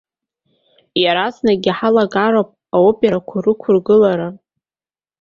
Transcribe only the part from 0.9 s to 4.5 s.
Иаразнакгьы ҳалагароуп аоперақәа рықәыргылара.